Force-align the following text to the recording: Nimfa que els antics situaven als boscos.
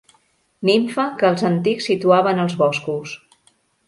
Nimfa 0.69 1.03
que 1.19 1.29
els 1.29 1.43
antics 1.49 1.85
situaven 1.91 2.41
als 2.45 2.57
boscos. 2.63 3.15